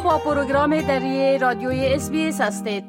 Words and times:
با 0.00 0.18
پروگرام 0.18 0.80
دری 0.80 1.38
رادیوی 1.38 1.86
SBS 1.86 2.40
هستید. 2.40 2.84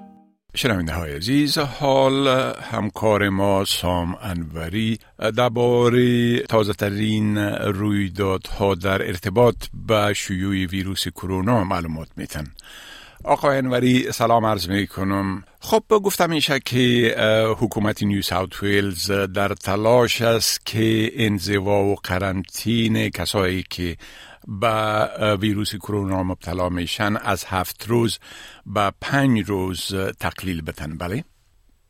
شنونده 0.56 0.93
های 0.93 1.16
عزیز 1.16 1.58
حال 1.58 2.27
همکار 2.72 3.29
ما 3.29 3.66
سام 3.66 4.18
انوری 4.22 5.00
درباره 5.38 6.40
تازه 6.40 6.74
ترین 6.74 7.38
رویدادها 7.47 8.75
در 8.75 9.07
ارتباط 9.07 9.55
به 9.88 10.13
شیوع 10.13 10.66
ویروس 10.66 11.07
کرونا 11.07 11.63
معلومات 11.63 12.07
میتن 12.18 12.43
آقای 13.23 13.57
انوری 13.57 14.11
سلام 14.11 14.45
عرض 14.45 14.70
می 14.70 14.88
کنم 14.88 15.43
خب 15.59 15.83
گفته 15.89 16.29
میشه 16.29 16.59
که 16.59 17.15
حکومت 17.59 18.04
نیو 18.04 18.21
ساوت 18.21 18.63
ویلز 18.63 19.11
در 19.11 19.54
تلاش 19.54 20.21
است 20.21 20.65
که 20.65 21.11
انزوا 21.15 21.83
و 21.83 21.95
قرنطین 21.95 23.09
کسایی 23.09 23.63
که 23.70 23.97
به 24.47 25.38
ویروس 25.42 25.75
کرونا 25.75 26.24
مبتلا 26.24 26.70
میشن 26.70 27.15
از 27.25 27.46
هفت 27.47 27.86
روز 27.88 28.20
به 28.65 28.92
پنج 29.01 29.50
روز 29.50 29.96
تقلیل 30.20 30.61
بتن. 30.61 30.97
بله؟ 30.97 31.24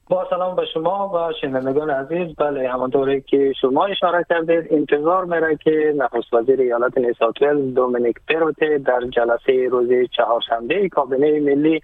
با 0.09 0.27
سلام 0.29 0.55
به 0.55 0.65
شما 0.73 1.09
و 1.09 1.33
شنوندگان 1.41 1.89
عزیز. 1.89 2.35
بله 2.35 2.69
همانطوری 2.69 3.21
که 3.21 3.53
شما 3.61 3.85
اشاره 3.85 4.25
کردید 4.29 4.73
انتظار 4.73 5.25
میره 5.25 5.57
که 5.63 5.93
نخست 5.97 6.33
وزیر 6.33 6.61
ایالت 6.61 6.97
نیساتویل 6.97 7.73
دومینیک 7.73 8.15
پروته 8.27 8.77
در 8.77 9.01
جلسه 9.01 9.67
روز 9.71 9.89
چهارشنبه 10.17 10.89
کابینه 10.89 11.39
ملی 11.39 11.81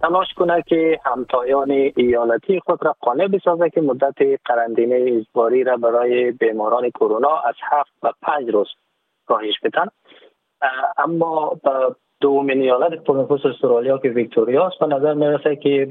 تلاش 0.00 0.26
کنه 0.36 0.62
که 0.62 1.00
همتایان 1.04 1.70
ایالتی 1.96 2.60
خود 2.60 2.84
را 2.84 2.96
قانع 3.00 3.26
بسازه 3.26 3.70
که 3.70 3.80
مدت 3.80 4.40
قرنطینه 4.44 5.04
اجباری 5.08 5.64
را 5.64 5.76
برای 5.76 6.30
بیماران 6.30 6.90
کرونا 6.90 7.40
از 7.48 7.54
هفت 7.70 7.92
و 8.02 8.12
پنج 8.22 8.50
روز 8.50 8.68
کاهش 9.26 9.54
بدن. 9.62 9.86
اما 10.98 11.56
دومین 12.20 12.62
ایالت 12.62 13.04
پرنفوس 13.04 13.46
استرالیا 13.46 13.98
که 13.98 14.08
ویکتوریا 14.08 14.66
است 14.66 14.78
به 14.78 14.86
نظر 14.86 15.14
می‌رسه 15.14 15.56
که 15.56 15.88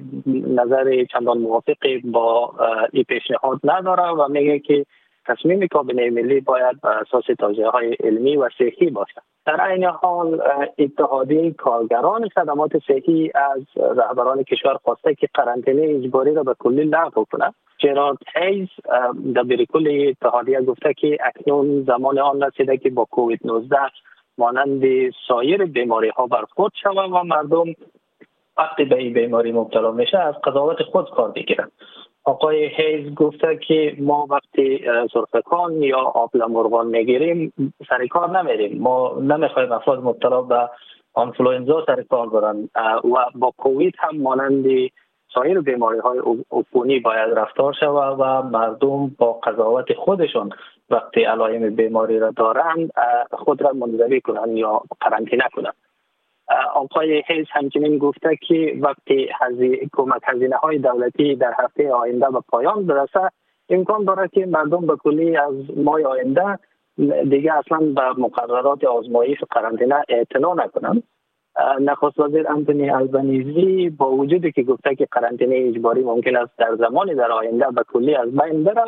نظر 0.48 1.06
چندان 1.06 1.38
موافقی 1.38 1.98
با 1.98 2.54
این 2.92 3.04
پیشنهاد 3.04 3.60
نداره 3.64 4.04
و 4.04 4.28
میگه 4.28 4.60
که 4.60 4.86
تصمیم 5.28 5.68
کابینه 5.68 6.10
ملی 6.10 6.40
باید 6.40 6.82
بر 6.82 6.98
اساس 6.98 7.24
توضیح 7.40 7.68
های 7.68 7.94
علمی 7.94 8.38
و 8.38 8.50
صحی 8.58 8.90
باشد 8.90 9.22
در 9.46 9.62
این 9.62 9.84
حال 9.84 10.42
اتحادیه 10.78 11.52
کارگران 11.52 12.30
خدمات 12.30 12.72
صحی 12.88 13.32
از 13.36 13.62
رهبران 13.98 14.44
کشور 14.44 14.74
خواسته 14.84 15.16
که 15.16 15.28
قرنطینه 15.34 15.82
اجباری 15.82 16.34
را 16.34 16.44
به 16.44 16.56
کلی 16.60 16.84
لغو 16.84 17.26
کنند. 17.32 17.54
جرارد 17.78 18.18
هیز 18.36 18.68
دبیر 19.36 19.66
کل 19.66 20.08
اتحادیه 20.10 20.62
گفته 20.62 20.94
که 20.94 21.18
اکنون 21.22 21.84
زمان 21.84 22.20
آن 22.20 22.42
رسیده 22.42 22.78
که 22.78 22.90
با 22.90 23.06
کووید 23.06 23.40
19 23.46 23.78
مانند 24.38 24.84
سایر 25.28 25.66
بیماری 25.66 26.10
ها 26.10 26.28
برخورد 26.28 26.72
شود 26.84 27.12
و 27.12 27.24
مردم 27.24 27.66
وقتی 28.58 28.86
به 28.86 28.98
این 28.98 29.14
بیماری 29.14 29.52
مبتلا 29.52 29.92
میشه 29.92 30.20
از 30.20 30.36
قضاوت 30.44 30.84
خود 30.84 31.10
کار 31.10 31.32
بگیرند 31.32 31.72
آقای 32.24 32.66
هیز 32.66 33.16
گفته 33.16 33.60
که 33.68 33.96
ما 34.00 34.28
وقتی 34.30 34.86
سرخکان 35.14 35.84
یا 35.84 36.00
آبل 36.00 36.46
مرغان 36.46 36.88
می‌گیریم 36.88 37.54
سر 37.90 38.08
کار 38.08 38.42
نمیریم. 38.42 38.82
ما 38.82 39.18
نمی‌خوایم 39.22 39.72
افراد 39.72 40.04
مبتلا 40.04 40.42
به 40.42 40.70
آنفلوئنزا 41.14 41.84
سر 41.86 42.02
کار 42.02 42.30
برن. 42.30 42.70
و 43.04 43.26
با 43.36 43.54
کووید 43.58 43.96
هم 43.98 44.18
مانند 44.18 44.66
سایر 45.34 45.62
بیماری 45.62 46.00
های 46.00 46.20
عفونی 46.52 47.00
باید 47.00 47.34
رفتار 47.38 47.74
شود 47.74 48.20
و 48.20 48.42
مردم 48.58 49.08
با 49.08 49.34
قضاوت 49.34 49.94
خودشون 49.94 50.50
وقتی 50.90 51.24
علائم 51.24 51.76
بیماری 51.76 52.20
را 52.20 52.32
دارند 52.32 52.92
خود 53.32 53.62
را 53.62 53.74
منزوی 53.74 54.22
کنند 54.22 54.58
یا 54.58 54.82
قرنطینه 55.02 55.44
کنند. 55.54 55.76
آقای 56.74 57.24
حیز 57.28 57.46
همچنین 57.52 57.98
گفته 57.98 58.36
که 58.48 58.78
وقتی 58.82 59.30
کمک 59.94 60.22
هزینه 60.24 60.56
های 60.56 60.78
دولتی 60.78 61.36
در 61.36 61.54
هفته 61.58 61.92
آینده 61.94 62.30
به 62.30 62.40
پایان 62.50 62.86
برسه 62.86 63.32
امکان 63.70 64.04
دارد 64.04 64.32
که 64.32 64.46
مردم 64.46 64.86
به 64.86 64.96
کلی 64.96 65.38
از 65.38 65.54
ماه 65.78 66.04
آینده 66.04 66.60
دیگه 67.30 67.54
اصلا 67.54 67.80
به 67.80 68.22
مقررات 68.22 68.84
آزمایش 68.84 69.44
و 69.44 69.46
قرنطینه 69.52 70.04
اعتنا 70.10 70.54
نکنند. 70.54 71.04
نخست 71.82 72.20
وزیر 72.20 72.48
انتونی 72.50 72.90
البنیزی 72.90 73.90
با 73.90 74.12
وجودی 74.12 74.52
که 74.52 74.64
گفته 74.64 74.96
که 74.96 75.08
قرنطینه 75.12 75.56
اجباری 75.56 76.04
ممکن 76.04 76.36
است 76.36 76.58
در 76.58 76.76
زمانی 76.76 77.16
در 77.16 77.32
آینده 77.32 77.66
به 77.76 77.84
کلی 77.94 78.16
از 78.16 78.32
بین 78.32 78.64
بره 78.64 78.84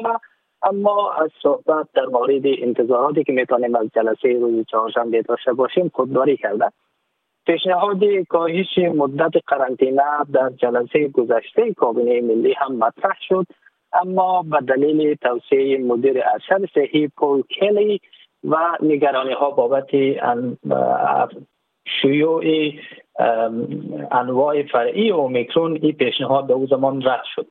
اما 0.64 1.12
از 1.12 1.30
صحبت 1.44 1.88
در 1.94 2.06
مورد 2.06 2.42
انتظاراتی 2.46 3.24
که 3.24 3.34
می‌تونیم 3.34 3.75
از 3.75 3.88
جلسه 3.96 4.34
روز 4.34 4.66
چهارشنبه 4.66 5.22
داشته 5.22 5.53
باشیم 5.53 5.92
خودداری 5.94 6.38
کرده 6.38 6.72
پیشنهاد 7.46 8.03
کاهش 8.30 8.78
مدت 8.78 9.31
قرنطینه 9.47 10.02
در 10.34 10.50
جلسه 10.50 11.08
گذشته 11.08 11.74
کابینه 11.74 12.22
ملی 12.22 12.53
هم 12.53 12.75
مطرح 12.75 13.18
شد. 13.28 13.46
اما 13.94 14.44
به 14.44 14.59
دلیل 14.62 15.16
توصیه 15.16 15.78
مدیر 15.78 16.24
ارشد 16.34 16.70
صحی 16.76 17.08
پول 17.08 17.44
کلی 17.59 18.02
و 18.44 18.58
نگرانی 18.81 19.34
ها 19.34 19.52
بابت 19.52 19.90
شیوع 22.02 22.44
انواع 24.12 24.64
فرعی 24.64 25.12
اومیکرون 25.12 25.80
این 25.81 25.91
پیشنهاد 25.91 26.47
به 26.47 26.53
او 26.53 26.68
زمان 26.68 27.02
رد 27.02 27.24
شد. 27.36 27.47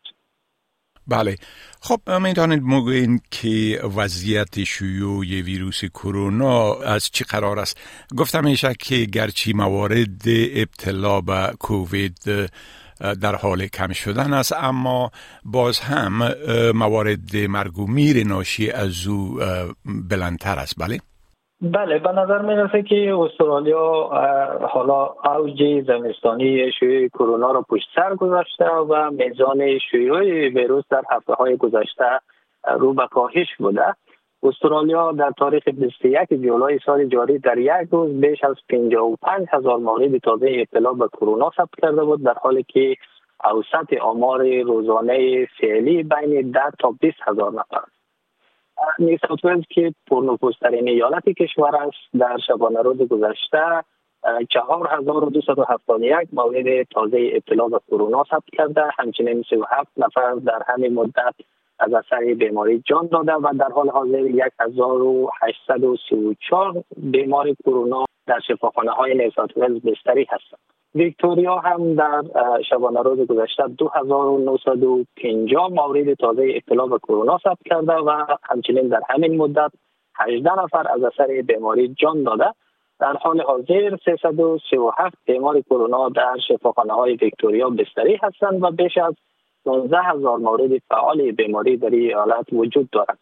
بله. 1.09 1.37
خب 1.81 2.11
می‌تونید 2.11 2.63
مگوین 2.63 3.21
که 3.31 3.81
وضعیت 3.97 4.65
شیوع 4.65 5.27
ویروس 5.27 5.85
کرونا 5.85 6.75
از 6.75 7.11
چی 7.11 7.25
قرار 7.25 7.59
است؟ 7.59 7.77
گفتم 8.17 8.45
میشه 8.45 8.75
که 8.79 8.97
گرچی 9.05 9.53
موارد 9.53 10.23
ابتلا 10.55 11.21
به 11.21 11.53
کووید 11.59 12.51
در 13.21 13.37
حال 13.37 13.67
کم 13.67 13.93
شدن 13.93 14.33
است 14.33 14.53
اما 14.53 15.11
باز 15.45 15.79
هم 15.79 16.33
موارد 16.75 17.37
مرگ 17.37 17.79
و 17.79 17.87
میر 17.87 18.27
ناشی 18.27 18.71
از 18.71 19.07
او 19.07 19.41
بلندتر 19.85 20.59
است. 20.59 20.75
بله؟ 20.79 21.01
بله 21.63 21.99
به 21.99 22.13
نظر 22.13 22.43
می 22.43 22.55
رسه 22.55 22.83
که 22.83 23.15
استرالیا 23.15 23.83
حالا 24.71 25.15
اوج 25.25 25.85
زمستانی 25.87 26.73
شیوع 26.73 27.09
کرونا 27.09 27.53
را 27.53 27.63
پشت 27.63 27.89
سر 27.95 28.15
گذاشته 28.15 28.71
و 28.71 29.11
میزان 29.11 29.79
شیوع 29.79 30.21
ویروس 30.49 30.85
در 30.91 31.03
هفته 31.11 31.35
های 31.35 31.57
گذشته 31.57 32.21
رو 32.79 32.93
به 32.93 33.07
کاهش 33.11 33.57
بوده. 33.59 33.95
استرالیا 34.43 35.13
در 35.13 35.31
تاریخ 35.31 35.69
21 35.69 36.33
جولای 36.33 36.79
سال 36.87 37.05
جاری 37.05 37.39
در 37.39 37.59
یک 37.59 37.89
روز 37.91 38.21
بیش 38.21 38.45
از 38.45 38.57
55 38.69 39.47
هزار 39.53 39.79
مورد 39.79 40.19
تازه 40.19 40.51
ابتلا 40.59 40.93
به 40.93 41.09
کرونا 41.09 41.51
ثبت 41.57 41.81
کرده 41.83 42.05
بود 42.05 42.25
در 42.25 42.35
حالی 42.43 42.63
که 42.63 42.97
اوسط 43.45 43.99
آمار 44.01 44.63
روزانه 44.63 45.47
فعلی 45.61 46.03
بین 46.03 46.51
10 46.51 46.61
تا 46.79 46.95
20 47.01 47.17
هزار 47.27 47.53
نفر. 47.53 47.98
نیو 48.99 49.19
ساوت 49.29 49.69
که 49.71 49.95
پرنفوذترین 50.07 50.89
ایالت 50.89 51.29
کشور 51.29 51.77
است 51.77 52.19
در 52.19 52.39
شبانه 52.47 52.83
روز 52.83 53.03
گذشته 53.03 53.85
چهار 54.51 54.89
هزار 54.91 55.25
و 55.25 55.31
دوست 55.31 55.49
و 55.49 55.67
یک 56.01 56.29
مورد 56.33 56.83
تازه 56.83 57.31
ابتلا 57.33 57.69
به 57.69 57.81
کرونا 57.91 58.25
ثبت 58.31 58.45
کرده. 58.53 58.83
همچنین 58.99 59.45
سی 59.51 59.57
و 59.57 59.65
هفت 59.71 59.93
نفر 59.97 60.35
در 60.35 60.63
همین 60.67 60.95
مدت 60.95 61.35
از 61.79 61.93
اثر 61.93 62.35
بیماری 62.35 62.83
جان 62.87 63.07
داده 63.07 63.33
و 63.33 63.53
در 63.59 63.69
حال 63.75 63.89
حاضر 63.89 64.21
یک 64.21 64.53
هزار 64.61 65.03
و 65.03 65.31
هشتصد 65.43 65.85
و 65.85 65.97
سی 66.09 66.15
و 66.15 66.35
چهار 66.49 66.85
بیمار 66.97 67.55
کرونا 67.65 68.05
در 68.27 68.41
شفاخانه 68.47 68.91
های 68.91 69.15
نیوسات 69.15 69.59
بستری 69.59 70.27
هستند. 70.31 70.61
ویکتوریا 70.95 71.57
هم 71.57 71.95
در 71.95 72.23
شبانه 72.71 73.03
روز 73.03 73.27
گذشته 73.27 73.63
2950 73.79 75.71
مورد 75.71 76.15
تازه 76.15 76.53
اطلاع 76.55 76.89
به 76.89 76.99
کرونا 76.99 77.39
ثبت 77.45 77.63
کرده 77.65 77.93
و 77.93 78.25
همچنین 78.43 78.89
در 78.89 79.01
همین 79.09 79.37
مدت 79.37 79.71
18 80.17 80.63
نفر 80.63 80.93
از 80.93 81.03
اثر 81.03 81.43
بیماری 81.43 81.89
جان 81.89 82.23
داده. 82.23 82.55
در 83.01 83.13
حال 83.13 83.41
حاضر 83.41 83.97
337 84.05 85.19
بیمار 85.27 85.61
کرونا 85.61 86.09
در 86.09 86.37
شفاخانه 86.49 86.93
های 86.93 87.15
ویکتوریا 87.15 87.71
بستری 87.71 88.19
هستند 88.23 88.63
و 88.63 88.71
بیش 88.71 88.99
از 88.99 89.15
19 89.69 89.99
هزار 90.03 90.39
مورد 90.39 90.71
فعال 90.91 91.33
بیماری 91.33 91.77
در 91.77 91.91
این 91.91 92.03
ایالت 92.03 92.47
وجود 92.53 92.91
دارد. 92.91 93.19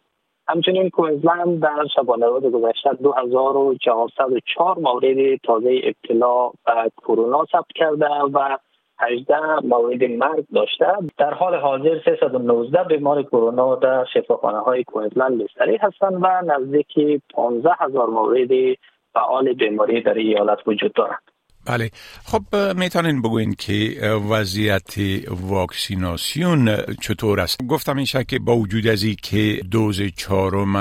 همچنین 0.47 0.89
کوینزلند 0.89 1.59
در 1.59 1.85
شبانه 1.95 2.25
روز 2.25 2.43
گذشته 2.43 2.89
2404 2.93 4.79
مورد 4.79 5.35
تازه 5.43 5.81
ابتلا 5.83 6.49
به 6.49 6.91
کرونا 7.03 7.45
ثبت 7.51 7.71
کرده 7.75 8.09
و 8.33 8.57
18 8.99 9.35
مورد 9.63 10.03
مرگ 10.03 10.45
داشته 10.53 10.85
در 11.17 11.33
حال 11.33 11.55
حاضر 11.55 11.99
319 12.05 12.83
بیمار 12.83 13.23
کرونا 13.23 13.75
در 13.75 14.05
شفاخانه 14.13 14.59
های 14.59 14.83
کوینزلند 14.83 15.43
بستری 15.43 15.77
هستند 15.77 16.19
و 16.21 16.41
نزدیک 16.45 17.21
15 17.33 17.71
هزار 17.79 18.09
مورد 18.09 18.77
فعال 19.13 19.53
بیماری 19.53 20.01
در 20.01 20.13
ایالت 20.13 20.59
وجود 20.67 20.93
دارند 20.93 21.26
بله. 21.67 21.91
خب 22.23 22.55
می‌تونین 22.75 23.21
بگوین 23.21 23.53
که 23.53 24.01
وضعیت 24.29 24.95
واکسیناسیون 25.29 26.77
چطور 27.01 27.39
است؟ 27.39 27.63
گفتم 27.63 27.97
این 27.97 28.05
که 28.05 28.39
با 28.39 28.57
وجود 28.57 28.87
از 28.87 29.05
که 29.21 29.61
دوز 29.71 30.01
چهارم 30.15 30.77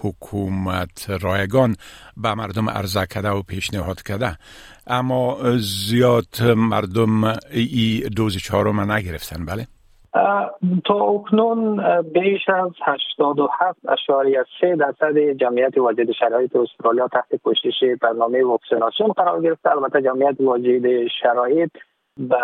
حکومت 0.00 1.10
رایگان 1.10 1.76
به 2.16 2.34
مردم 2.34 2.70
عرضه 2.70 3.06
کرده 3.06 3.28
و 3.28 3.42
پیشنهاد 3.42 4.02
کرده 4.02 4.38
اما 4.86 5.38
زیاد 5.58 6.42
مردم 6.42 7.24
ای 7.50 8.08
دوز 8.16 8.36
چهارم 8.36 8.92
نگرفتن. 8.92 9.44
بله. 9.44 9.66
تا 10.84 10.94
اکنون 10.94 11.82
بیش 12.02 12.48
از 12.48 12.70
87 12.82 13.78
اشاری 13.88 14.36
3 14.60 14.76
درصد 14.76 15.18
جمعیت 15.18 15.78
واجد 15.78 16.12
شرایط 16.12 16.56
استرالیا 16.56 17.08
تحت 17.08 17.34
پوشش 17.44 17.84
برنامه 18.00 18.44
واکسیناسیون 18.44 19.12
قرار 19.12 19.42
گرفته. 19.42 19.70
البته 19.70 20.02
جمعیت 20.02 20.36
واجد 20.40 21.06
شرایط 21.22 21.70
به 22.16 22.36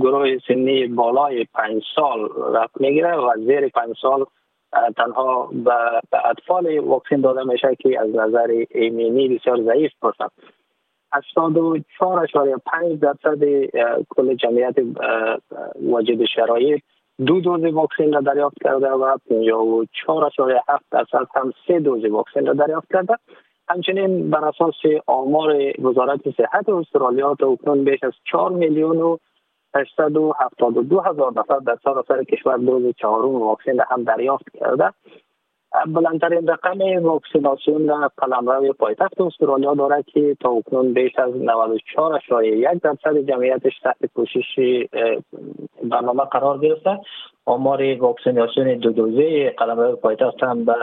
گروه 0.00 0.38
سنی 0.48 0.86
بالای 0.86 1.44
5 1.54 1.82
سال 1.96 2.28
رفت 2.54 2.80
می‌گیره 2.80 3.16
و 3.16 3.36
زیر 3.36 3.68
5 3.68 3.96
سال 4.02 4.24
تنها 4.96 5.50
به 6.10 6.28
اطفال 6.30 6.78
واکسین 6.78 7.20
داده 7.20 7.44
میشه 7.44 7.76
که 7.78 8.00
از 8.00 8.14
نظر 8.14 8.64
ایمنی 8.70 9.28
بسیار 9.28 9.62
ضعیف 9.62 9.92
باشند 10.00 10.30
84.5 11.12 11.20
درصد 13.00 13.44
کل 14.08 14.34
جمعیت 14.34 14.74
واجد 15.82 16.24
شرایط 16.24 16.82
دو 17.26 17.40
دوز 17.40 17.64
واکسن 17.64 18.12
را 18.12 18.20
دریافت 18.20 18.56
کرده 18.64 18.88
و 18.88 19.16
54.7 19.16 20.82
درصد 20.90 21.26
هم 21.34 21.52
سه 21.66 21.80
دوز 21.80 22.04
واکسن 22.04 22.46
را 22.46 22.52
دریافت 22.52 22.92
کرده. 22.92 23.14
همچنین 23.68 24.30
بر 24.30 24.44
اساس 24.44 24.74
آمار 25.06 25.56
وزارت 25.78 26.20
صحت 26.36 26.68
استرالیا 26.68 27.34
تا 27.34 27.48
اکنون 27.48 27.84
بیش 27.84 28.04
از 28.04 28.12
4 28.30 28.52
میلیون 28.52 29.00
و 29.00 29.16
872 29.74 31.00
هزار 31.00 31.32
نفر 31.36 31.58
در 31.58 31.78
سراسر 31.84 32.24
کشور 32.24 32.56
دوز 32.56 32.94
چهارم 32.96 33.34
واکسن 33.34 33.76
هم 33.90 34.04
دریافت 34.04 34.44
کرده. 34.60 34.92
بلندترین 35.86 36.48
رقم 36.48 36.78
واکسیناسیون 37.02 37.86
در 37.86 38.08
قلمرو 38.16 38.72
پایتخت 38.72 39.20
استرالیا 39.20 39.74
داره 39.74 40.02
که 40.02 40.36
تا 40.40 40.50
اکنون 40.50 40.92
بیش 40.92 41.18
از 41.18 41.32
94.1 41.32 42.80
درصد 42.82 43.18
جمعیتش 43.18 43.78
تحت 43.82 43.96
پوشش 44.14 44.58
برنامه 45.82 46.24
قرار 46.24 46.58
گرفته. 46.58 47.00
آمار 47.46 48.00
واکسیناسیون 48.00 48.78
دو 48.78 48.90
دوزه 48.90 49.50
قلمرو 49.50 49.96
پایتخت 49.96 50.42
هم 50.42 50.64
به 50.64 50.74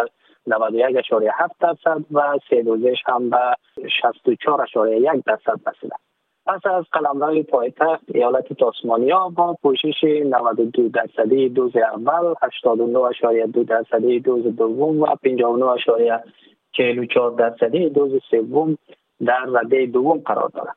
91.7 0.49 1.51
درصد 1.59 2.01
و 2.11 2.37
سه 2.49 2.63
دوزهش 2.63 2.97
هم 3.05 3.29
به 3.29 3.55
64.1 3.77 5.23
درصد 5.25 5.59
رسیده. 5.67 5.95
پس 6.45 6.65
از 6.65 6.85
قلمرو 6.91 7.43
پایتخت 7.43 8.03
ایالت 8.07 8.53
تاسمانیا 8.53 9.29
با 9.29 9.57
پوشش 9.61 10.03
92 10.03 10.89
درصدی 10.89 11.49
دوز 11.49 11.75
اول 11.75 12.33
89.2 12.33 13.65
درصدی 13.67 14.19
دوز 14.19 14.55
دوم 14.55 15.01
و 15.01 15.05
59.44 15.05 17.37
درصدی 17.37 17.89
دوز 17.89 18.21
سوم 18.31 18.77
در 19.25 19.45
رده 19.45 19.85
دوم 19.85 20.21
قرار 20.25 20.49
دارد. 20.49 20.75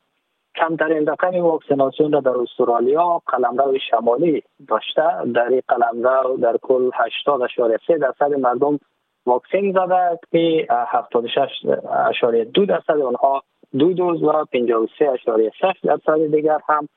کمترین 0.56 1.06
رقم 1.06 1.40
واکسیناسیون 1.40 2.12
را 2.12 2.20
در 2.20 2.38
استرالیا 2.38 3.22
قلمرو 3.26 3.78
شمالی 3.90 4.42
داشته. 4.68 5.02
در 5.34 5.48
این 5.48 5.62
قلمرو 5.68 6.36
در 6.36 6.56
کل 6.62 6.90
80.3 6.90 7.98
درصد 8.00 8.34
مردم 8.34 8.78
واکسین 9.26 9.72
زده 9.72 10.18
که 10.32 10.66
76.2 10.92 12.66
درصد 12.66 13.00
آنها 13.00 13.42
دو 13.78 13.92
دوز 13.92 14.22
و 14.22 14.32
53.6 14.32 15.80
درصد 15.82 16.36
دیگر 16.36 16.58
هم 16.68 16.88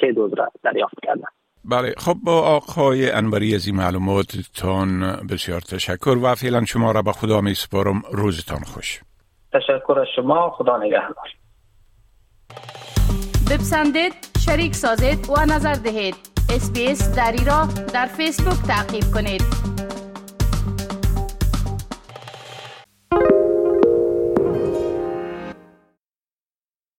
سه 0.00 0.12
دوز 0.12 0.34
را 0.34 0.48
دریافت 0.62 0.94
کردن 1.02 1.28
بله 1.64 1.94
خب 1.98 2.14
با 2.24 2.40
آقای 2.40 3.10
انوری 3.10 3.54
از 3.54 3.66
این 3.66 3.76
معلوماتتان 3.76 5.16
بسیار 5.30 5.60
تشکر 5.60 6.18
و 6.22 6.34
فعلا 6.34 6.64
شما 6.64 6.92
را 6.92 7.02
به 7.02 7.12
خدا 7.12 7.40
می 7.40 7.54
سپارم. 7.54 8.02
روزتان 8.12 8.60
خوش. 8.60 9.00
تشکر 9.52 9.98
از 10.00 10.06
شما. 10.16 10.50
خدا 10.50 10.76
نگهدار. 10.76 11.28
بپسندید 13.50 14.12
شریک 14.46 14.74
سازید 14.74 15.30
و 15.30 15.54
نظر 15.54 15.74
دهید. 15.74 16.14
اسپیس 16.50 17.16
دری 17.16 17.44
را 17.44 17.68
در 17.94 18.06
فیسبوک 18.06 18.68
تعقیب 18.68 19.04
کنید. 19.14 19.69